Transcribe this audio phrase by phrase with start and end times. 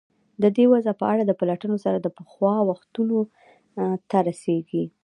[0.41, 3.17] د دې وضع په اړه د پلټنو سر د پخوا وختونو
[4.09, 4.83] ته رسېږي.